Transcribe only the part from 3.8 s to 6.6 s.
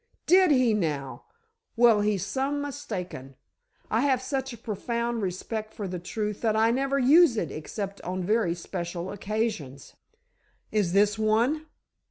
I have such a profound respect for the truth that